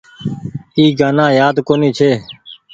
[0.77, 2.11] اي گآنآ يآد ڪونيٚ ڇي۔